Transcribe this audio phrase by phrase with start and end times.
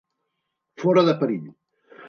[0.83, 1.47] Fora de perill.